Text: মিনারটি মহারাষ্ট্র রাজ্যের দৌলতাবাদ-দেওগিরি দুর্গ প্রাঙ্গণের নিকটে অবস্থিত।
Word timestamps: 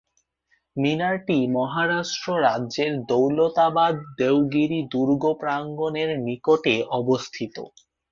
মিনারটি 0.75 1.37
মহারাষ্ট্র 1.49 2.27
রাজ্যের 2.41 2.91
দৌলতাবাদ-দেওগিরি 3.09 4.79
দুর্গ 4.93 5.23
প্রাঙ্গণের 5.41 6.09
নিকটে 6.19 6.75
অবস্থিত। 6.99 7.55